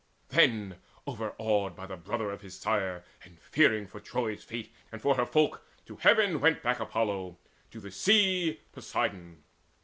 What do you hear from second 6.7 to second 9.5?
Apollo, to the sea Poseidon.